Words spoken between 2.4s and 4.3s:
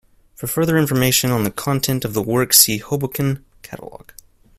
see "Hoboken catalog".